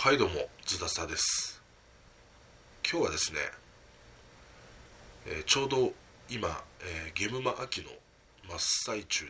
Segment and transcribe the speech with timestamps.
[0.00, 1.60] はいどうもズダサです。
[2.88, 3.40] 今日はですね、
[5.26, 5.92] えーちょうど
[6.30, 7.88] 今、えーゲムマ秋の
[8.48, 9.28] 真っ最中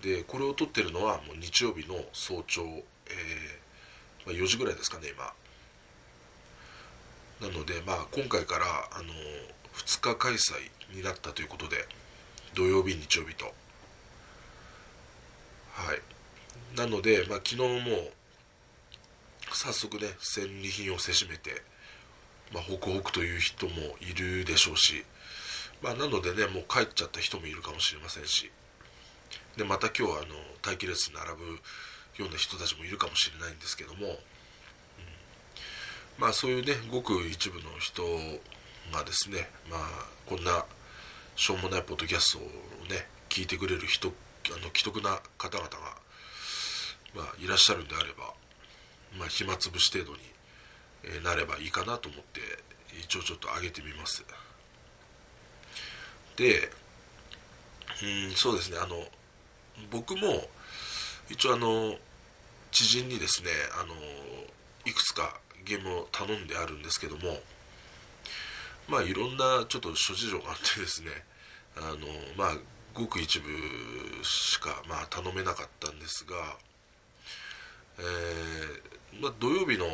[0.00, 2.72] ででこれを撮ってるのはもう日曜日の早朝、えー
[4.24, 5.08] まあ、4時ぐらいですかね
[7.40, 7.46] 今。
[7.46, 9.12] なのでまあ今回からあの
[9.74, 11.76] 2日開催になったということで
[12.54, 13.52] 土曜日日曜日と。
[15.74, 16.78] はい。
[16.78, 18.08] なので、まあ、昨日も
[19.56, 21.62] 早速ね戦利品をせしめて、
[22.52, 25.04] まあ、ホクホクという人もいるでしょうし、
[25.82, 28.50] まあ、なのでねもう帰っちゃった人もいるかもしれませんし
[29.56, 31.44] でまた今日はあの待機列に並ぶ
[32.18, 34.14] ような人たちもいるかもしれないんですけども、うん。
[36.18, 38.02] まあそういうねごく一部の人
[38.92, 39.80] がですねまあ
[40.26, 40.64] こんな
[41.36, 42.42] しょうもないポッドキャストを
[42.88, 44.12] ね聞いてくれる人あ
[44.62, 45.76] の既得な方々が、
[47.14, 48.34] まあ、いらっしゃるんであれば
[49.18, 50.20] まあ、暇つぶし程度に、
[51.04, 52.40] えなればいいかなと思って
[52.98, 54.24] 一応ちょっと上げてみます。
[56.36, 56.70] で
[58.02, 58.78] うんそうですね。
[58.78, 58.96] あの
[59.90, 60.48] 僕も
[61.28, 61.96] 一応あの
[62.70, 63.94] 知人にですねあの
[64.84, 67.38] いくつかゲームを頼んであるんですけども
[68.88, 71.10] まあいろんなちょっと諸事情があってですね
[71.76, 71.96] あの
[72.36, 72.56] まあ
[72.92, 73.48] ごく一部
[74.22, 76.56] しかまあ頼めなかったんですが
[79.24, 79.86] まあ、土曜日の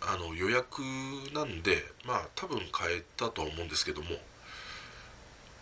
[0.00, 0.80] あの予約
[1.34, 4.10] なんで、まあ、多分買えたとは思うんですけども、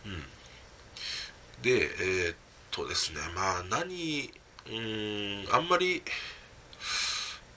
[0.04, 2.36] うん、で、えーっ
[2.70, 4.30] とですね、まあ、何、
[4.68, 6.02] うん、あんまり、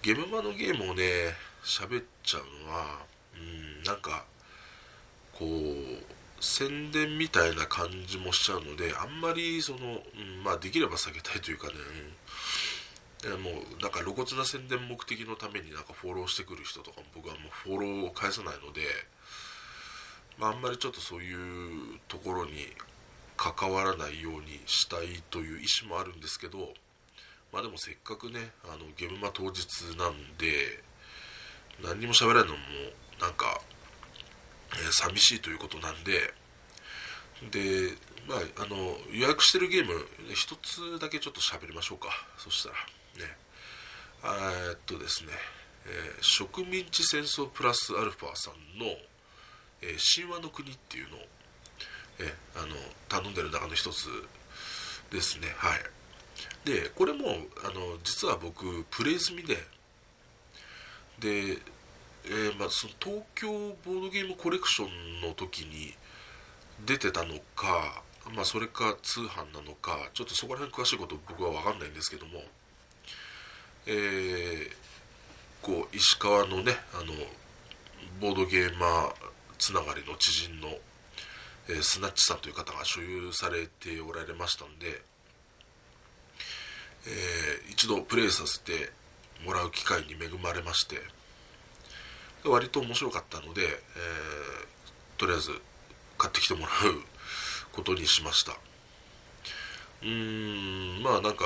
[0.01, 2.99] ゲームマのゲームをね、喋っちゃうのは、
[3.35, 4.23] うん、なんか、
[5.33, 12.13] こう、宣伝みたいな感じもしちゃうので、あんまり、その、うん、まあ、できれば避けたいというかね、うん。
[13.25, 18.81] えもうなんか露骨な宣伝目的のためになんかフォローしてくる人とかも僕はもうフォローを返さないので、
[20.37, 22.51] まあ、あんまりちょっとそういうところに
[23.35, 26.73] 関わらないようにしたいという意思もあるんですけど
[27.51, 29.65] まあでもせっかくねあのゲームマ当日
[29.97, 30.83] なんで
[31.83, 32.57] 何にも喋らないのも
[33.19, 33.59] なんか、
[34.73, 36.33] えー寂しいということなんで
[37.51, 37.93] で
[38.27, 38.75] まああの
[39.11, 39.93] 予約してるゲーム
[40.33, 42.09] 一つだけちょっと喋りましょうか。
[42.37, 42.98] そしたら。
[43.17, 45.31] えっとですね、
[45.85, 48.85] えー植民地戦争プラスアルファさんの、
[49.81, 51.19] えー神話の国っていうのを、
[52.19, 52.75] えあの
[53.07, 54.07] 頼んでる中の一つ
[55.11, 55.47] ですね。
[55.57, 55.79] はい。
[56.65, 57.25] でこれも
[57.63, 59.55] あの実は僕プレイ済みで
[61.19, 61.57] で、
[62.25, 63.49] えーまあ、その東京
[63.85, 65.93] ボードゲームコレクションの時に
[66.85, 68.03] 出てたのか、
[68.33, 72.41] まあ、それか通販なのかちょっとそこら辺詳しいこと僕は分かんないんですけども
[73.91, 74.79] えー
[75.61, 77.11] こう石川のねあの
[78.21, 79.13] ボードゲーマー
[79.57, 80.69] つながりの知人の、
[81.67, 85.01] えースナッチさんという方が所有されておられましたんで、
[87.07, 88.91] えー一度プレイさせて
[89.45, 90.95] もらう機会に恵まれまして
[92.45, 93.69] 割と面白かったので、えー
[95.17, 95.51] とりあえず
[96.17, 96.69] 買ってきてもらう
[97.73, 98.53] ことにしました。
[100.01, 101.43] うーんまあなんか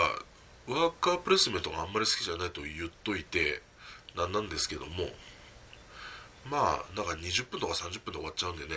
[0.68, 3.62] ワーカープレスメントがあんまり好きじゃないと言っといて
[4.16, 4.92] なんなんですけども
[6.50, 8.76] まあなんか20分とか30分で終わっちゃうんでね。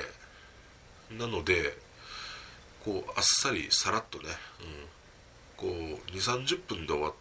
[1.19, 1.77] なので
[2.85, 4.25] こうあっさりさらっとね、
[4.61, 7.13] うん、こう2 3 0分で終わっ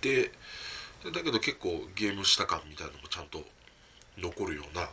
[0.00, 0.32] て
[1.04, 3.42] だけど結構ゲームした感みたいなのもちゃんと
[4.18, 4.88] 残るような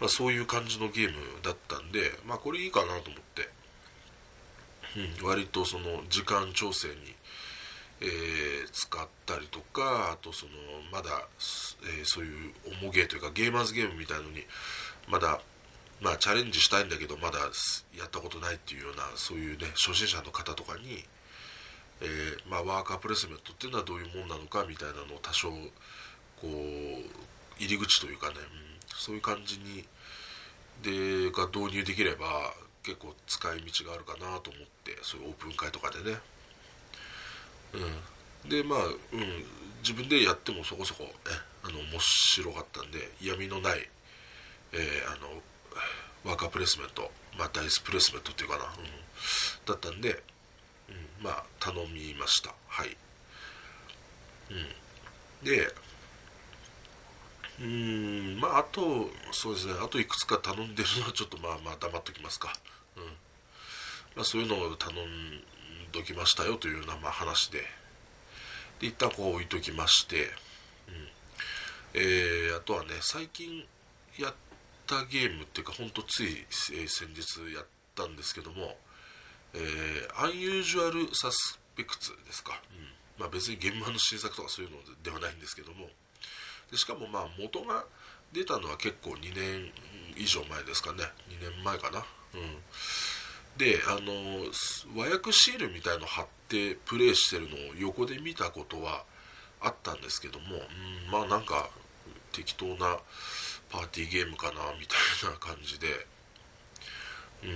[0.00, 3.48] まあ、そういう感じのゲームだったんで、まあ、これいいかなと思って、
[4.96, 6.94] うん、割とその時間調整に、
[8.00, 10.52] えー使ったりとかあとその
[10.90, 11.26] まだ、
[11.98, 14.44] えーそういう重ゲーというかゲーマーズゲームみたいのに
[15.08, 15.40] まだ、
[16.00, 17.38] まあ、チャレンジしたいんだけどまだ
[17.96, 21.04] やったことないっていうようなそういうね初心者の方とかに、
[22.00, 25.56] えーまあ、ワーカープレスメントっていうのはどういうもんなのかみたいなのを多少こ
[26.42, 26.48] う
[27.58, 29.84] 入り口というかね、うんそういう感じに
[30.82, 32.54] でが導入できれば
[32.84, 36.18] 結構使い道があるかなと思ってそういうオープン会とかでね。
[38.44, 38.50] うん。
[38.50, 38.96] でまあ、うん、
[39.80, 41.10] 自分でやってもそこそこね
[41.62, 43.88] あの面白かったんで嫌味のない、
[44.72, 45.42] えーあの
[46.24, 48.70] ワーカープレスメントまあダイスプレスメントっていうかな、うん、
[49.66, 50.22] だったんで、
[50.88, 52.54] うん、まあ頼みました。
[52.66, 52.96] はい、
[54.50, 55.68] うん、で
[57.60, 59.74] うんまああとそうですね。
[59.82, 62.52] あといくつか頼んでるのはちょっとまあまあ黙っときますか。
[64.16, 64.96] まあそういうのを頼ん
[65.92, 67.60] どきましたよというようなまあ話で。
[68.80, 70.24] で一旦こう置いときまして、
[70.88, 71.08] うん。
[71.94, 73.64] えー、あとはね最近
[74.18, 74.34] やっ
[74.86, 78.76] たゲームっていうかほんとつい、えー、先日やったんですけども
[79.54, 82.90] えー、アンユージュアルサスペクツですか、うん。
[83.20, 85.86] まあ、別に現場の新作とかそういうのではないんですけども。
[86.70, 87.84] でしかもまあ元が
[88.34, 89.70] 出たのは結構2年
[90.16, 91.04] 以上前ですかね。
[91.30, 92.04] 2年前かな、
[92.34, 94.50] うん、であの
[94.96, 99.04] 和訳シールみたいの貼ってプレイしてるのを横で見たことは
[99.60, 101.70] あったんですけども、うん、まあなんか
[102.32, 102.98] 適当な
[103.70, 104.96] パーティーゲームかなみた
[105.28, 105.86] いな感じで、
[107.44, 107.46] う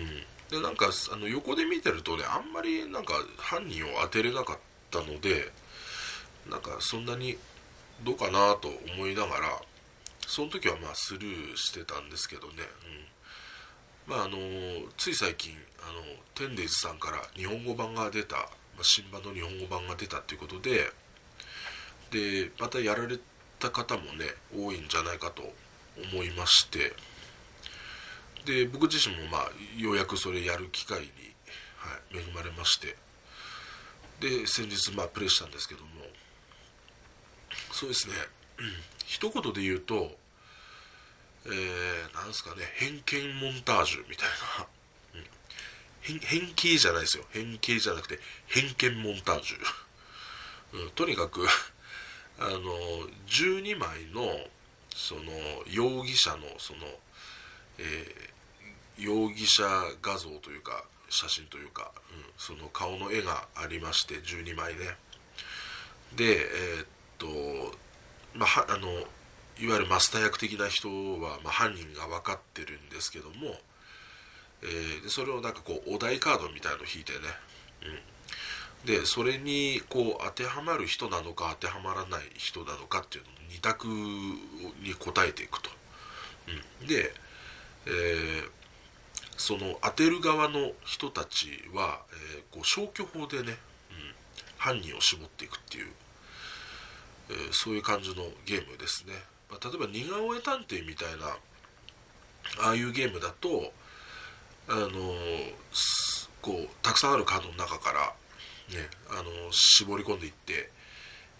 [0.56, 4.58] ん、でなんかあの横で見てるとねあんまりなんか犯人を当てれなかっ
[4.90, 5.52] たので
[6.48, 7.36] なんかそんなに
[8.04, 9.62] どうかなと思いながら
[10.28, 12.52] その時はまあスルーしてたんですけどね、
[14.06, 14.36] うん、まああの
[14.98, 16.02] つい最近あの
[16.34, 18.42] テンデイズさんから日本語版が出た、ま
[18.80, 20.92] あ、新版の日本語版が出たということで
[22.10, 23.18] でまたやられ
[23.58, 25.42] た方もね多いんじゃないかと
[26.12, 26.92] 思いまして
[28.44, 31.06] で僕自身もまあようやくそれやる機会に、
[31.78, 32.96] はい、恵まれまして
[34.20, 35.88] で先日まあプレイしたんですけども
[37.72, 38.14] そうですね、
[39.06, 40.16] 一言で言うと
[41.46, 44.28] えー、なんすかね偏見モンタージュみたい
[44.58, 44.66] な、
[45.14, 45.24] うん、
[46.00, 47.24] 変変形じゃないですよ。
[47.30, 51.46] 変形じゃなくて偏見モンタージュ、うん、とにかく
[52.38, 52.58] あの
[53.26, 54.48] 12枚の
[54.94, 55.22] その
[55.66, 57.00] 容疑者のその、
[57.78, 58.30] え
[58.96, 59.62] 容疑者
[60.02, 64.96] 画像というか写真というか、うん、その顔の絵がありまして12枚ね。
[66.14, 66.86] でえー、っ
[67.18, 67.78] と
[68.34, 68.88] まああの
[69.60, 73.56] いわゆるマスター役的な人は、まあ、犯人が分かってるんですけども、
[74.62, 77.18] えー、でそれをなんかこうお題カードみたいのを引いてね、
[78.84, 85.70] うん、でそれにこう当てはまる人なのか当てはまらない人なのかっていうのの2択に答えていくと、
[86.80, 87.12] うん、で、
[87.86, 88.58] えー
[89.38, 92.00] その当てる側の人たちは、
[92.34, 93.56] えー、こう消去法でね、
[93.90, 94.14] うん、
[94.58, 95.86] 犯人を絞っていくっていう、
[97.30, 99.12] えー、そういう感じのゲームですね、
[99.50, 101.36] まあ、例えば似顔絵探偵みたいな
[102.66, 103.72] ああいうゲームだと
[104.68, 104.88] あのー、
[106.42, 108.00] こうたくさんあるカードの中から、
[108.76, 110.70] ね、あの絞り込んでいって、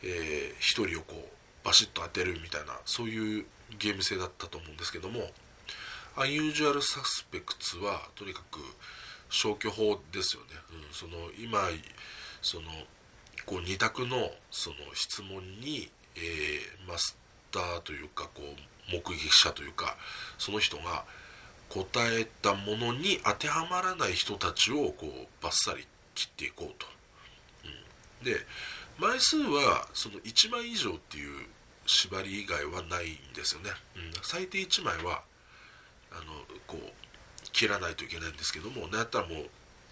[0.03, 3.45] え、1人をこうバシッと当てるみたいなそういう
[3.79, 5.21] ゲーム性だったと思うんですけども
[6.17, 8.61] アンユージュアルサスペクツはとにかく
[9.29, 11.69] 消去法ですよね、うん、その今
[12.41, 12.71] その
[13.49, 17.17] こう2択のその質問に、えー、マス
[17.51, 19.97] ターというかこう目撃者というか
[20.37, 21.05] その人が
[21.71, 26.87] 答えたものに当てはまらない人たちをこうバッサリ切っていこうと、
[27.65, 28.39] うん、で
[28.99, 31.47] 枚数はその1枚以上っていう
[31.87, 35.23] 縛り以外はないんですよね、うん、最低1枚は
[36.13, 36.23] あの
[36.67, 39.39] こう切らないといけないんですけどもなんやったらもう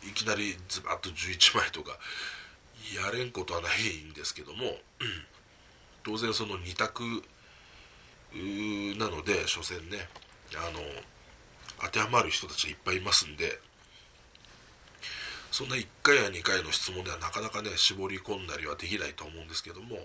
[0.07, 1.99] いきなりズバッと11枚とか
[2.95, 4.77] やれんことはないんですけどもうん。
[6.05, 7.03] 当然その2択
[8.97, 10.09] なので所詮ね
[10.55, 10.79] あの
[11.83, 13.59] 当てはまる人たちいっぱいいますんで
[15.51, 20.05] そんな1回や2回の質問ではなかなかね絞り込んだりはできないと思うんですけどもうん。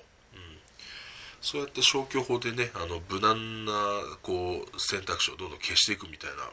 [1.41, 3.73] そうやって消去法でねあの無難な
[4.21, 6.49] こう選択肢をどんどん消していくみたいな、うん、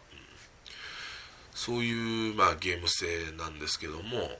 [1.55, 4.39] そういう、まあ、ゲーム性なんですけども、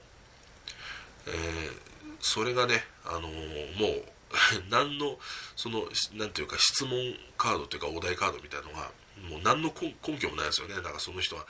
[1.27, 1.77] えー、
[2.19, 4.05] それがね、あのー、もう
[4.69, 5.17] 何の
[5.55, 6.91] その何ていうか質問
[7.37, 8.91] カードというかお題カードみたいのが
[9.27, 10.75] もう何の根拠もないですよね。
[10.75, 11.45] なんかその人は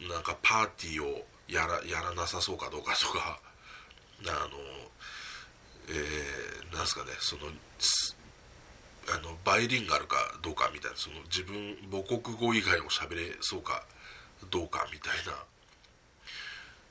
[0.00, 3.40] なんかパーティーをやらやらなさそうかどうかとか
[4.26, 4.90] あの
[5.88, 7.50] えー、なんすかねその
[9.08, 13.84] あのバイリンガルかどうかみたいなその自分母国語以外を喋れそうか
[14.50, 15.12] どうかみたい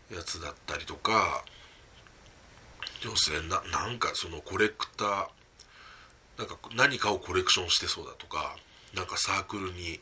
[0.09, 1.45] なやつだったりとか
[3.03, 5.27] 要するにななんかそのコレクター
[6.37, 8.55] なんか何かをコレクションしてそうだとか
[8.95, 9.99] なんかサークルに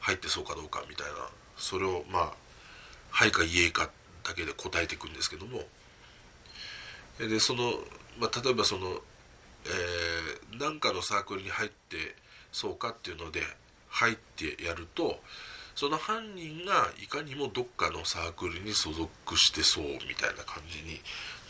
[0.00, 1.12] 入ってそうかどうかみたいな
[1.56, 2.32] それをまあ
[3.10, 3.90] 「はい」か「いえ」か
[4.24, 5.66] だけで答えていくんですけども。
[7.18, 7.72] でその、
[8.18, 9.00] まあ、例えばその
[9.68, 12.14] えー、なんかのサークルに入って
[12.52, 13.42] そうかっていうので
[13.88, 15.18] 入ってやると
[15.74, 21.00] その犯人がいかにもどっかのサークルに所属してそうみたいな感じに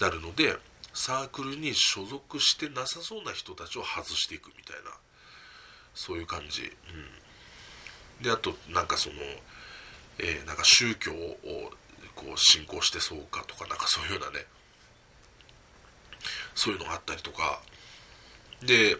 [0.00, 0.56] なるので
[0.96, 4.90] サークルに所属してなさそうな人たちを外していくみたいな
[5.94, 9.16] そういう感じ、うん、であとなんかその、
[10.18, 11.36] えー、なんか宗教を
[12.14, 14.46] こう信仰してそうかとかなんかそういうようなね
[16.54, 17.60] そういうのがあったりとか。
[18.64, 18.96] で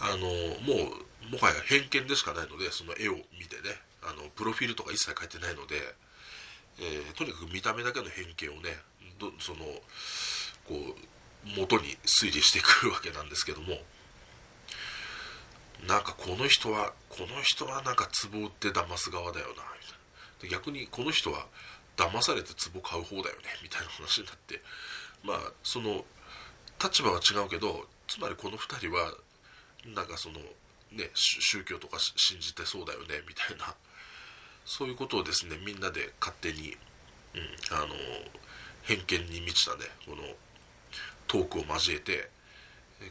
[0.00, 0.28] あの
[0.64, 0.96] も
[1.28, 5.76] うもはや偏見でしかないのでその絵を見てねあのプロフィールとか一切書いてないので、
[6.80, 8.80] えー、とにかく見た目だけの偏見をね
[9.40, 9.58] その
[10.68, 13.78] こう元に推理してくるわけなんですけども
[15.86, 20.58] なんかこの人はこの人はなんか壺売って騙す側だよなみたいな。
[20.58, 21.46] 逆にこの人は
[21.96, 24.60] 騙されて壺買う方だよねみたいな話になって
[25.24, 26.04] まあその
[26.82, 29.12] 立場は違うけどつまりこの2人は
[29.94, 30.36] なんかその
[30.92, 33.74] ね宗教とか信じてそうだよねみたいな。
[34.66, 36.76] そういうことをですねみんなで勝手に、
[37.34, 37.94] うん、あの
[38.82, 40.22] 偏見に満ちたねこの
[41.26, 42.28] トークを交えて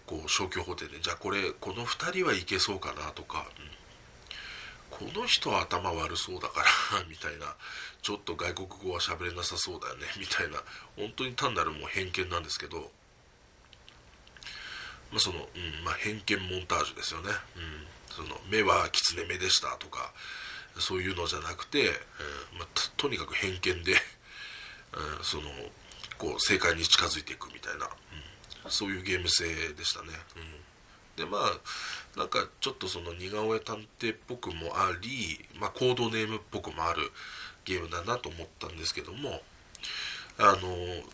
[0.06, 3.46] こう消去法廷でじゃあこれこの2人はいけそうかなとか、
[5.02, 7.56] うん、この人は頭悪そうだから みたいな
[8.02, 10.62] ちょっと外国語は喋れなさそうだよねみたいな
[10.96, 12.92] 本当に単なるもう偏見なんですけど、
[15.12, 20.12] まあ、その、うんまあ、偏見モンタージュですよね、うん、その目は狐目でしたとか
[20.80, 22.68] そういうのじゃなくて、えー、まあ、
[22.98, 23.94] とにかく偏見で、
[24.94, 25.50] うん、その
[26.18, 30.08] こう正解に近づいていくみたいな、うん、そういうゲーム性でしたね、
[31.18, 37.12] うん、でまあなんかちょっとその似顔絵探偵っぽくもあり、まあ、コードネームっぽくもある
[37.66, 39.42] ゲームだなと思ったんですけども
[40.38, 40.60] あの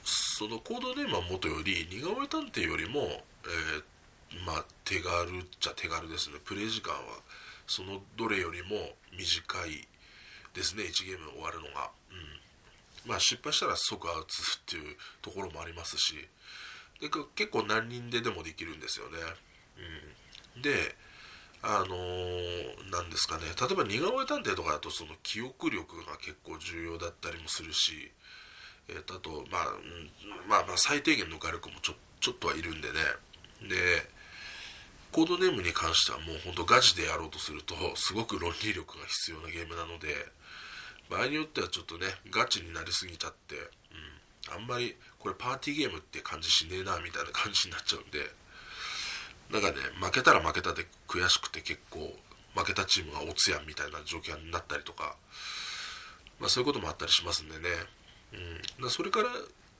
[0.03, 6.38] そのコードネームはもとより似顔絵探偵よりも、えー、まあ、手軽っちゃ手軽ですね。
[6.43, 7.00] プレイ時間は
[7.67, 8.75] そのどれよりも
[9.15, 9.88] 短い
[10.55, 10.84] ですね。
[10.84, 11.91] 1ゲーム終わるのが、
[13.05, 14.25] まあ失敗したら即アウトっ
[14.65, 16.15] ていうところもありますし
[17.00, 19.17] で結構何人ででもできるんですよね、
[20.55, 20.96] うん、で
[21.63, 23.43] あのー、なんですかね。
[23.60, 28.12] 例えば似顔絵探偵とかだとその記憶力が結構重要だったりもするし、
[28.89, 33.00] えー、あと、まあ、うん、まあまあ最低限の画力もちょちょっとはいるんでね。
[33.70, 34.10] で
[35.12, 40.08] コードネームに関してはもうほんとガチでやろうとするとすごく論理力が必要なゲームなので
[41.12, 48.20] 場合によってはちょっとねガチになりすぎちゃって、うん、あんまりこれパーティーゲームって感じしねえなみたいな感じになっちゃうんで
[49.51, 52.00] なんかね負けたら負けたで悔しくて結構
[52.56, 55.15] 負けたチームがおつやんみたいな状況になったりとか、
[56.39, 57.70] まあ、そういうこともあったりしますんでね、
[58.80, 59.30] うん、それから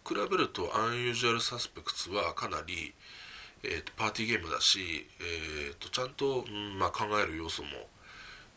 [0.06, 2.94] 比べるとアンユージュアルサスペクツはかなり
[3.64, 7.70] えーと、パーティーゲームだし、えーと、ちゃんと、うんまあ、考える要素も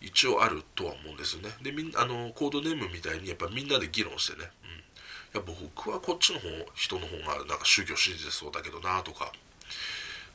[0.06, 1.50] 一応あるとは思うんですよね。
[1.62, 9.32] でみんあのコードネームみたいにやっぱみんなで議論してね、うん、いや僕はこっちの方人の方がなんか宗教信じてそうだけどなとか。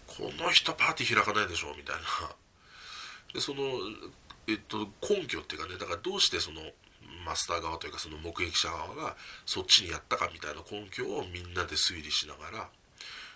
[0.10, 2.02] この人パーティー開かないでしょみたいな。
[3.34, 3.64] でその、
[4.48, 6.62] えっと、根拠っていうかねだからどうしてその
[7.24, 12.70] マスター側というかその目撃者側がそっちにやったかみたいな根拠をみんなで推理しながら。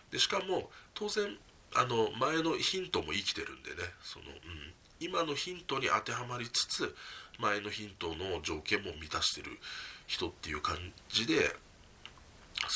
[0.09, 1.37] でしかも当然
[1.75, 3.83] あの前のヒントも生きてるんでね。
[4.03, 4.73] その、うん、
[5.03, 6.95] 今のヒントに当てはまりつつ
[7.39, 9.51] 前のヒントの条件も満たしてる
[10.07, 10.77] 人っていう感
[11.10, 11.55] じで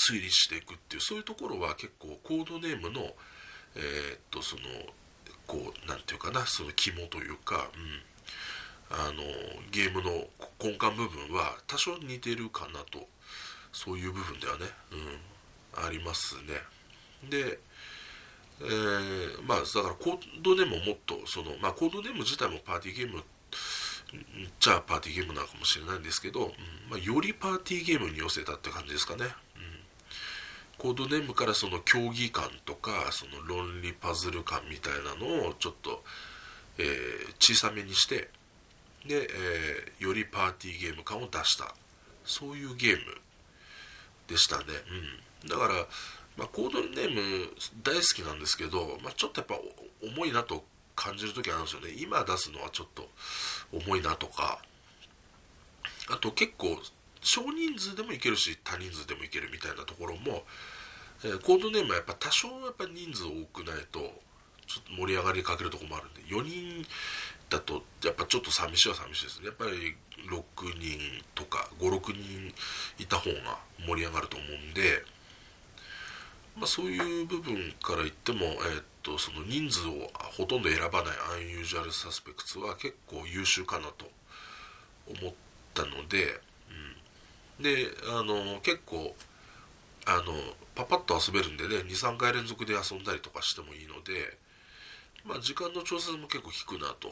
[0.10, 3.01] 推理していくっていうそういうところは結構コードネームの
[3.75, 4.62] えー、っとその
[5.46, 7.69] こう何て言うかなその肝というか、
[8.91, 9.22] うん、あの
[9.72, 10.10] ゲームの
[10.60, 13.07] 根幹部分は多少似てるかなと。
[13.77, 14.65] そういう部分ではね、
[15.77, 16.55] うん、ありますね。
[17.29, 17.60] で、
[18.61, 23.23] えー、まあだからコードネームをもっとその、まあ、コードネーム自体もパーティーゲーム
[24.59, 26.49] じゃあパーティーゲームなのかもしれないんですけど、うん
[26.89, 29.31] まあ、よりパーティーゲームに寄せたって感じですかね、うん、
[30.77, 36.03] コードネームからその競技感とかその論理パズル感みたいなのをちょっと、
[36.77, 36.87] えー、
[37.39, 38.29] 小さめにして
[39.05, 41.73] で、えー、よりパーティーゲーム感を出した。
[42.27, 42.99] そういうゲーム
[44.27, 44.63] でしたね、
[45.43, 45.73] うん、だから
[46.38, 47.50] まあ、コードネーム
[47.84, 49.56] 大好きなんですけど、まあ、ちょっとやっぱ
[50.15, 50.63] 重いなと
[50.96, 51.89] 感じる時あるんですよね。
[51.98, 53.10] 今出すのはちょっと
[53.72, 54.60] 重いなとか。
[56.10, 56.79] あと結構
[57.22, 60.44] 少人数でもいけるし多人数でもいけるみたいなところも、
[61.24, 64.00] えー、コードネームはやっぱ多少やっぱ人数多くないと
[64.67, 66.86] ちょっと盛り上がりかけるとこもあるんで4人
[67.50, 69.48] だとやっぱちょっと寂しいは寂しいですね。
[69.48, 69.96] やっぱり
[70.29, 71.00] 6人
[71.36, 72.53] とか56人
[73.00, 75.03] いた方が盛り上がると思うんで
[76.57, 84.09] まあ、そういう部分から言っても、えー、っとその人数をほとんど選ばないアンユージュアルサスペクツは結構優秀かなと
[85.21, 85.33] 思っ
[85.73, 86.41] たので、
[87.59, 89.15] うん、であの結構
[90.05, 90.33] あの
[90.73, 94.37] パパッと遊べるんでね23回連続で遊んだりとかしてもいいので、
[95.25, 97.09] まあ、時間の調節も結構効くなと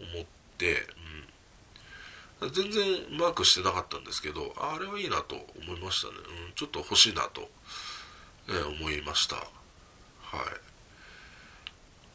[0.00, 0.26] 思っ
[0.56, 0.86] て、
[2.40, 6.14] うん、全然マークしてなかったんですけどあれはいいなと思いましたね、
[6.48, 7.48] うん、ちょっと欲しいなと
[8.48, 9.36] え思いました。
[9.36, 9.42] は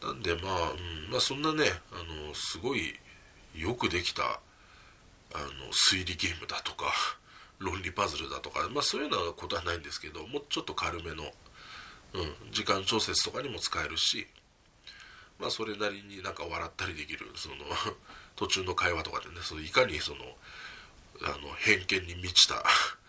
[0.02, 0.06] い。
[0.06, 0.76] なんでまあ、う
[1.10, 1.96] ん、まあそんなねあ
[2.28, 2.96] のすごい
[3.56, 6.94] よくできたあの推理ゲームだとか
[7.60, 11.34] 論理パズルだとか、まあ、そういうようなことはないんですけどもうちょっと軽めの、
[12.14, 14.28] うん、時間調節とかにも使えるし、
[15.40, 17.56] まあ、それなりになんか笑ったりできるその
[18.36, 20.38] 途中の会話とかでねそのいかにその
[21.24, 22.64] あの偏見に満ちた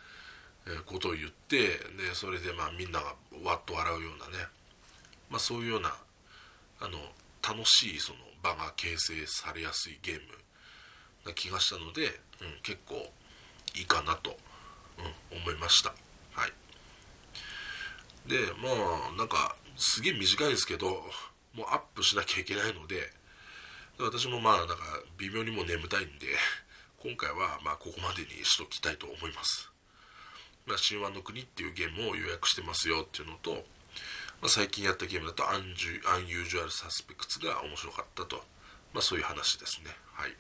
[0.87, 4.45] ことを言ってでそれでまあみんながわっと笑うようなね、
[5.31, 5.95] まあ、そういうような
[6.81, 6.99] あの
[7.43, 10.21] 楽しいその場が形成されやすいゲーム
[11.27, 12.07] な気がしたので、
[12.41, 12.95] うん、結構
[13.77, 14.37] いいかなと、
[15.33, 15.91] うん、思いました。
[16.33, 16.53] はい。
[18.29, 18.69] でま
[19.15, 20.89] あなんかすげえ短いですけど
[21.55, 23.11] もうアップしなきゃいけないので
[23.99, 24.77] 私もまあなんか
[25.17, 26.27] 微妙にも眠たいんで
[27.03, 29.68] 今回はまあここまでにしときたいと思います。
[30.69, 33.65] まあ、神話の国っていうゲームを予約してますよっていうのと、
[34.41, 38.37] まあ、最近やったゲームだとアンジュアンユージュアルサスペクツが面白かったと、
[38.93, 39.91] まあ、そういう話ですね。
[40.13, 40.37] はい、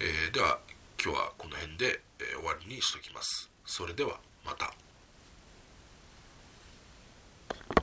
[0.00, 0.58] えー、では
[1.02, 3.50] 今日はこの辺で、えー、終わりにしときます。
[3.66, 4.85] それではまた。